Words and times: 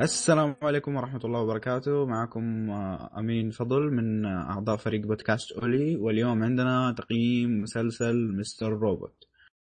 السلام 0.00 0.56
عليكم 0.62 0.96
ورحمة 0.96 1.20
الله 1.24 1.40
وبركاته. 1.40 2.06
معكم 2.06 2.70
آه، 2.70 3.10
أمين 3.18 3.50
فضل 3.50 3.90
من 3.92 4.26
آه، 4.26 4.50
أعضاء 4.50 4.76
فريق 4.76 5.06
بودكاست 5.06 5.52
أولي. 5.52 5.96
واليوم 5.96 6.42
عندنا 6.42 6.94
تقييم 6.98 7.62
مسلسل 7.62 8.36
مستر 8.36 8.72
روبوت. 8.72 9.24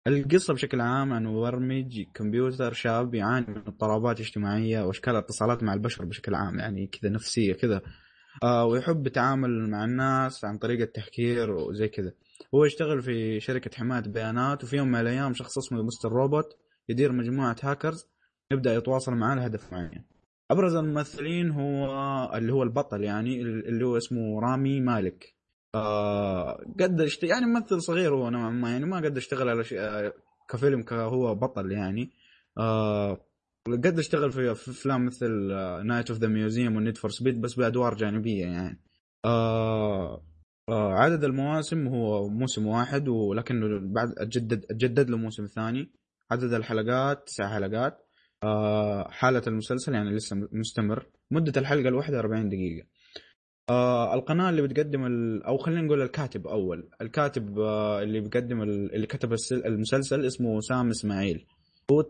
القصة 0.08 0.54
بشكل 0.54 0.82
عام 0.82 1.14
عن 1.14 1.26
مبرمج 1.26 2.02
كمبيوتر 2.14 2.74
شاب 2.74 3.16
يعاني 3.16 3.46
من 3.48 3.58
اضطرابات 3.58 4.20
اجتماعية 4.20 4.84
وأشكال 4.84 5.14
الاتصالات 5.14 5.64
مع 5.64 5.74
البشر 5.74 6.06
بشكل 6.06 6.36
عام 6.36 6.60
يعني 6.60 6.88
كذا 6.88 7.12
نفسية 7.12 7.54
كذا. 7.54 7.82
آه 8.44 8.66
ويحب 8.66 9.08
يتعامل 9.08 9.70
مع 9.70 9.84
الناس 9.84 10.46
عن 10.46 10.58
طريق 10.58 10.82
التحكير 10.82 11.52
وزي 11.52 11.88
كذا. 11.88 12.12
هو 12.56 12.66
يشتغل 12.66 13.02
في 13.02 13.40
شركة 13.40 13.78
حماية 13.78 14.04
بيانات 14.04 14.64
وفي 14.64 14.78
يوم 14.78 14.88
من 14.88 15.00
الأيام 15.00 15.34
شخص 15.34 15.58
اسمه 15.58 15.84
مستر 15.84 16.10
روبوت 16.10 16.58
يدير 16.90 17.12
مجموعة 17.12 17.56
هاكرز 17.64 18.08
يبدأ 18.52 18.74
يتواصل 18.74 19.14
معاه 19.14 19.36
لهدف 19.36 19.74
معين. 19.74 20.15
أبرز 20.52 20.76
الممثلين 20.76 21.52
هو 21.52 21.86
اللي 22.36 22.54
هو 22.54 22.64
البطل 22.64 23.04
يعني 23.04 23.42
اللي 23.42 23.86
هو 23.86 23.98
اسمه 23.98 24.40
رامي 24.42 24.80
مالك. 24.82 25.36
آه 25.76 26.54
قد 26.80 27.02
اشت... 27.02 27.24
يعني 27.24 27.46
ممثل 27.46 27.82
صغير 27.82 28.16
هو 28.16 28.30
نوعا 28.30 28.50
ما 28.50 28.72
يعني 28.72 28.86
ما 28.86 28.98
قد 28.98 29.18
اشتغل 29.18 29.50
على 29.50 29.64
شيء 29.64 29.80
آه، 29.80 30.14
كفيلم 30.50 30.84
كهو 30.84 31.36
بطل 31.36 31.72
يعني. 31.72 32.12
آه 32.58 33.26
قد 33.68 34.00
اشتغل 34.00 34.32
في 34.32 34.52
أفلام 34.52 35.06
مثل 35.06 35.30
Night 35.86 36.10
of 36.10 36.20
the 36.20 36.28
Museum 36.28 36.76
و 36.76 36.80
Need 36.80 36.98
for 36.98 37.12
Speed 37.12 37.42
بس 37.42 37.54
بأدوار 37.54 37.96
جانبية 37.96 38.46
يعني. 38.46 38.82
آه 39.26 40.26
آه 40.70 40.94
عدد 40.94 41.24
المواسم 41.24 41.88
هو 41.88 42.30
موسم 42.30 42.68
واحد 42.68 43.08
ولكن 43.08 43.92
بعد 43.94 44.14
اتجدد 44.18 44.66
أتجدد 44.72 45.10
له 45.10 45.18
موسم 45.18 45.46
ثاني. 45.46 45.92
عدد 46.32 46.54
الحلقات 46.54 47.28
تسع 47.28 47.50
حلقات. 47.54 48.05
حالة 49.10 49.42
المسلسل 49.48 49.94
يعني 49.94 50.10
لسه 50.10 50.48
مستمر. 50.52 51.06
مدة 51.32 51.62
الحلقة 51.62 51.90
الواحدة 51.90 52.20
40 52.20 52.50
دقيقة. 52.50 52.88
آه 53.70 54.14
القناة 54.14 54.50
اللي 54.50 54.62
بتقدم 54.62 55.06
ال... 55.06 55.44
أو 55.44 55.58
خلينا 55.58 55.82
نقول 55.82 56.02
الكاتب 56.02 56.48
أول. 56.48 56.90
الكاتب 57.02 57.60
آه 57.60 58.02
اللي 58.04 58.20
بيقدم 58.20 58.62
ال... 58.62 58.96
اللي 58.96 59.08
كتب 59.08 59.36
المسلسل 59.52 60.26
اسمه 60.26 60.60
سام 60.60 60.90
إسماعيل. 60.90 61.46
هو 61.92 62.06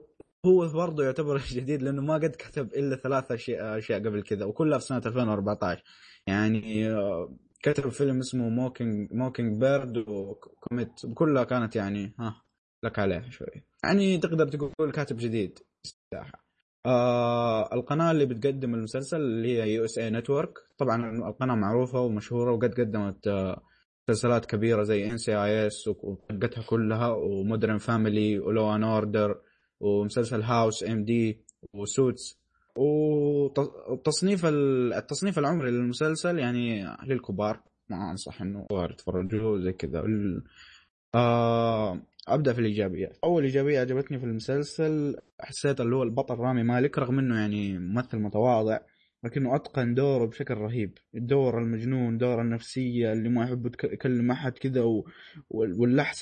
هو 0.46 0.68
برضه 0.74 1.04
يعتبر 1.04 1.38
جديد 1.56 1.82
لأنه 1.82 2.02
ما 2.02 2.14
قد 2.14 2.30
كتب 2.30 2.74
إلا 2.74 2.96
ثلاث 2.96 3.32
أشياء 3.32 3.78
أشياء 3.78 4.00
قبل 4.00 4.24
كذا 4.24 4.46
وكلها 4.46 4.78
في 4.78 4.86
سنة 4.86 5.02
2014 5.06 5.84
يعني 6.28 6.90
آه 6.90 7.38
كتب 7.64 7.90
فيلم 7.90 8.20
اسمه 8.20 8.50
Mocking 8.50 9.14
Mockingbird 9.14 9.62
و 9.62 9.98
Comet. 9.98 10.92
كلها 11.14 11.44
كانت 11.44 11.76
يعني 11.76 12.16
ها 12.20 12.42
لك 12.84 13.00
عليها 13.00 13.30
شوي. 13.30 13.64
يعني 13.84 14.18
تقدر 14.18 14.48
تقول 14.48 14.92
كاتب 14.92 15.18
جديد. 15.18 15.60
الساحة. 15.94 16.46
آه 16.86 17.74
القناة 17.74 18.12
اللي 18.12 18.26
بتقدم 18.26 18.74
المسلسل 18.76 19.18
اللي 19.22 19.62
هي 19.62 19.74
USA 19.74 19.98
Network. 19.98 20.54
طبعا 20.78 21.28
القناة 21.30 21.56
معروفة 21.56 22.00
ومشهورة 22.02 22.52
وقد 22.52 22.74
قدمت 22.74 23.28
آه 23.28 23.62
مسلسلات 24.10 24.46
كبيرة 24.46 24.84
زي 24.84 25.12
NCIS 25.12 25.88
وحقتها 25.88 26.64
كلها 26.64 27.08
و 27.08 27.18
Modern 27.18 27.78
Family 27.78 28.40
و 28.40 28.49
Law 28.49 28.76
and 28.76 28.84
Order 28.84 29.42
ومسلسل 29.80 30.42
House 30.42 30.84
MD 30.84 31.06
و 31.06 31.42
Suits. 31.74 32.40
وتصنيف 32.78 34.46
التصنيف 34.46 35.40
العمري 35.40 35.72
للمسلسل 35.72 36.40
يعني 36.40 36.86
للكبار 37.08 37.60
ما 37.90 38.12
أنصح 38.12 38.42
إنه 38.42 38.68
تتفرجوا 38.90 39.60
زي 39.60 39.74
كذا. 39.74 40.04
آه 41.16 42.02
أبدأ 42.28 42.54
في 42.54 42.60
الإيجابيات. 42.60 43.18
أول 43.24 43.44
إيجابية 43.44 43.80
عجبتني 43.80 44.20
في 44.20 44.26
المسلسل 44.26 45.16
حسيت 45.40 45.82
اللي 45.82 45.96
هو 45.96 46.04
البطل 46.04 46.36
رامي 46.36 46.64
مالك 46.64 47.00
رغم 47.00 47.20
إنه 47.20 47.40
يعني 47.40 47.80
ممثل 47.80 48.20
متواضع 48.20 48.80
لكنه 49.24 49.56
أتقن 49.56 49.94
دوره 49.94 50.26
بشكل 50.26 50.54
رهيب. 50.54 50.98
الدور 51.16 51.62
المجنون 51.62 52.18
دور 52.18 52.42
النفسية 52.42 53.14
اللي 53.14 53.30
ما 53.30 53.44
يحب 53.44 53.66
يكلم 53.84 54.32
أحد 54.32 54.52
كذا 54.58 54.82
و... 54.82 55.06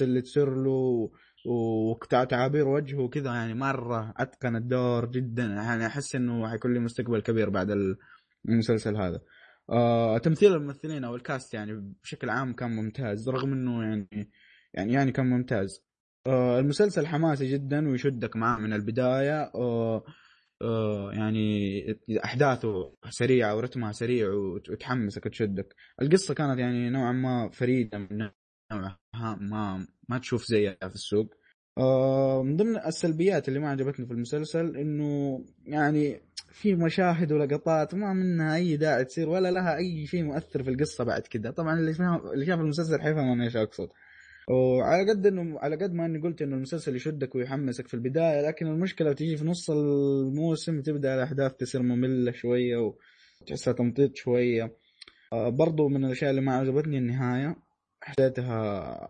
اللي 0.02 0.22
تصير 0.22 0.56
له 0.56 1.12
وتعابير 1.46 2.68
وجهه 2.68 3.08
كذا 3.08 3.34
يعني 3.34 3.54
مرة 3.54 4.14
أتقن 4.18 4.56
الدور 4.56 5.06
جدا. 5.06 5.44
يعني 5.44 5.86
أحس 5.86 6.16
إنه 6.16 6.50
حيكون 6.50 6.74
له 6.74 6.80
مستقبل 6.80 7.22
كبير 7.22 7.50
بعد 7.50 7.98
المسلسل 8.50 8.98
هذا. 8.98 9.22
آه 9.70 10.18
تمثيل 10.18 10.54
الممثلين 10.54 11.04
أو 11.04 11.16
الكاست 11.16 11.54
يعني 11.54 11.96
بشكل 12.04 12.30
عام 12.30 12.54
كان 12.54 12.76
ممتاز 12.76 13.30
رغم 13.30 13.54
إنه 13.54 13.84
يعني 13.84 14.30
يعني 14.74 14.94
يعني 14.94 15.12
كان 15.12 15.30
ممتاز. 15.30 15.93
المسلسل 16.28 17.08
حماسي 17.08 17.52
جدا 17.52 17.90
ويشدك 17.90 18.36
معاه 18.36 18.60
من 18.60 18.74
البداية. 18.74 19.52
آه 19.56 20.04
آه 20.62 21.12
يعني 21.14 21.82
أحداثه 22.26 22.94
سريعة 23.10 23.56
ورتمها 23.56 23.92
سريع 23.92 24.30
وتحمسك 24.72 25.26
وتشدك. 25.26 25.76
القصة 26.02 26.34
كانت 26.34 26.60
يعني 26.60 26.90
نوعا 26.90 27.12
ما 27.12 27.50
فريدة 27.50 27.98
من 27.98 28.30
نوعها 28.72 29.00
ما 29.42 29.88
ما 30.10 30.18
تشوف 30.20 30.46
زيها 30.46 30.78
في 30.82 30.96
السوق. 30.96 31.34
آه 31.78 32.44
من 32.44 32.58
ضمن 32.58 32.78
السلبيات 32.78 33.48
اللي 33.48 33.60
ما 33.60 33.70
عجبتني 33.70 34.06
في 34.06 34.14
المسلسل 34.14 34.78
إنه 34.78 35.46
يعني 35.66 36.22
في 36.52 36.76
مشاهد 36.76 37.32
ولقطات 37.32 37.96
ما 37.96 38.14
منها 38.14 38.56
أي 38.56 38.78
داعي 38.78 39.06
تصير 39.06 39.30
ولا 39.30 39.52
لها 39.52 39.78
أي 39.78 40.06
شيء 40.08 40.24
مؤثر 40.24 40.64
في 40.64 40.70
القصة 40.70 41.04
بعد 41.04 41.22
كذا 41.22 41.52
طبعا 41.52 41.80
اللي 41.80 41.92
اللي 42.34 42.46
شاف 42.46 42.60
المسلسل 42.60 43.02
حيفهم 43.02 43.32
أنا 43.32 43.44
إيش 43.44 43.56
أقصد. 43.56 43.90
وعلى 44.50 45.10
قد 45.10 45.26
انه 45.28 45.60
على 45.60 45.76
قد 45.76 45.94
ما 45.94 46.06
إني 46.06 46.20
قلت 46.20 46.42
إنه 46.42 46.56
المسلسل 46.56 46.96
يشدك 46.96 47.36
ويحمسك 47.36 47.88
في 47.88 47.94
البداية 47.94 48.42
لكن 48.48 48.68
المشكلة 48.68 49.14
تيجي 49.14 49.38
في 49.38 49.46
نص 49.46 49.70
الموسم 49.70 50.82
تبدأ 50.82 51.16
الأحداث 51.16 51.54
تصير 51.56 51.82
مملة 51.82 52.32
شوية 52.32 52.94
وتحسها 53.42 53.74
تمطيط 53.74 54.16
شوية. 54.16 54.78
آه، 55.34 55.50
برضو 55.50 55.88
من 55.90 56.06
الأشياء 56.06 56.32
اللي 56.32 56.42
ما 56.42 56.56
عجبتني 56.56 56.98
النهاية 56.98 57.56
حسيتها 58.02 59.10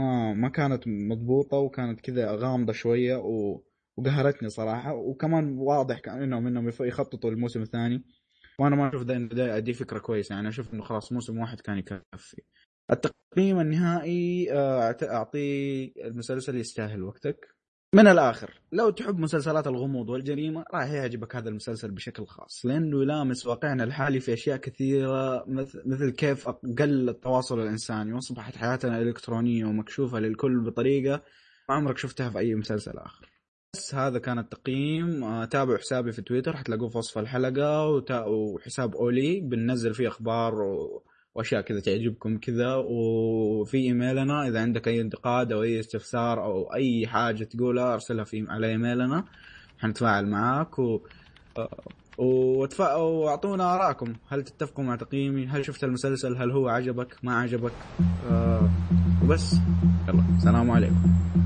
آه 0.00 0.32
ما 0.34 0.48
كانت 0.48 0.88
مضبوطة 0.88 1.56
وكانت 1.56 2.00
كذا 2.00 2.32
غامضة 2.36 2.72
شوية 2.72 3.16
و... 3.16 3.62
وقهرتني 3.96 4.48
صراحة. 4.48 4.94
وكمان 4.94 5.58
واضح 5.58 5.98
كانهم 5.98 6.46
انهم 6.46 6.68
يخططوا 6.80 7.30
الموسم 7.30 7.62
الثاني. 7.62 8.04
وأنا 8.58 8.76
ما 8.76 8.88
أشوف 8.88 9.02
ده 9.02 9.58
دي 9.58 9.72
فكرة 9.72 9.98
كويسة 9.98 10.34
يعني 10.34 10.48
أشوف 10.48 10.74
إنه 10.74 10.82
خلاص 10.82 11.12
موسم 11.12 11.38
واحد 11.38 11.60
كان 11.60 11.78
يكفي. 11.78 12.42
التقييم 12.92 13.60
النهائي 13.60 14.52
آه، 14.52 14.96
اعطيه 15.02 15.92
المسلسل 16.04 16.56
يستاهل 16.56 17.02
وقتك. 17.02 17.62
من 17.94 18.06
الآخر 18.06 18.60
لو 18.72 18.90
تحب 18.90 19.18
مسلسلات 19.18 19.66
الغموض 19.66 20.08
والجريمة 20.08 20.64
راح 20.74 20.90
يعجبك 20.90 21.36
هذا 21.36 21.48
المسلسل 21.48 21.90
بشكل 21.90 22.26
خاص. 22.26 22.66
لأنه 22.66 23.02
يلامس 23.02 23.46
واقعنا 23.46 23.84
الحالي 23.84 24.20
في 24.20 24.32
أشياء 24.32 24.56
كثيرة 24.56 25.44
مثل 25.86 26.10
كيف 26.10 26.48
قل 26.48 27.08
التواصل 27.08 27.60
الإنساني 27.60 28.12
وأصبحت 28.12 28.56
حياتنا 28.56 29.02
إلكترونية 29.02 29.64
ومكشوفة 29.64 30.18
للكل 30.18 30.60
بطريقة 30.60 31.22
ما 31.68 31.74
عمرك 31.74 31.98
شفتها 31.98 32.30
في 32.30 32.38
أي 32.38 32.54
مسلسل 32.54 32.98
آخر. 32.98 33.28
بس 33.74 33.94
هذا 33.94 34.18
كان 34.18 34.38
التقييم. 34.38 35.24
آه، 35.24 35.44
تابعوا 35.44 35.78
حسابي 35.78 36.12
في 36.12 36.22
تويتر 36.22 36.56
حتلاقوه 36.56 36.88
في 36.88 36.98
وصف 36.98 37.18
الحلقة 37.18 37.86
وحساب 38.26 38.96
أولي 38.96 39.40
بننزل 39.40 39.94
فيه 39.94 40.08
أخبار 40.08 40.62
و... 40.62 41.04
وأشياء 41.34 41.60
كذا 41.60 41.80
تعجبكم 41.80 42.38
كذا 42.38 42.74
وفي 42.74 43.76
إيميلنا 43.76 44.48
إذا 44.48 44.60
عندك 44.60 44.88
أي 44.88 45.00
انتقاد 45.00 45.52
أو 45.52 45.62
أي 45.62 45.80
استفسار 45.80 46.44
أو 46.44 46.74
أي 46.74 47.06
حاجة 47.06 47.44
تقولها 47.44 47.94
أرسلها 47.94 48.24
في 48.24 48.46
على 48.48 48.68
إيميلنا 48.68 49.24
حنتفاعل 49.78 50.26
معاك 50.26 50.78
و 50.78 51.00
وتفا... 52.18 52.94
وأعطونا 52.94 53.74
آراءكم. 53.74 54.12
هل 54.28 54.42
تتفقوا 54.42 54.84
مع 54.84 54.96
تقييمي؟ 54.96 55.46
هل 55.46 55.64
شفت 55.64 55.84
المسلسل؟ 55.84 56.36
هل 56.36 56.50
هو 56.50 56.68
عجبك؟ 56.68 57.16
ما 57.22 57.34
عجبك؟ 57.34 57.72
آه 58.30 58.70
وبس. 59.24 59.54
يلا 60.08 60.24
السلام 60.36 60.70
عليكم. 60.70 61.41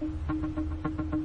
Thank 0.00 0.12
you. 1.14 1.19